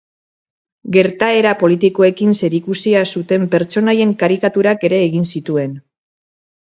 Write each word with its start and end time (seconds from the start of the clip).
Gertaera 0.95 1.51
politikoekin 1.59 2.33
zerikusia 2.39 3.03
zuten 3.19 3.45
pertsonaien 3.57 4.15
karikaturak 4.25 4.89
ere 4.91 5.03
egin 5.11 5.33
zituen. 5.35 5.77